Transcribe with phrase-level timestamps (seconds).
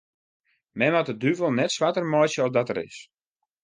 [0.77, 2.97] Men moat de duvel net swarter meitsje as dat er is.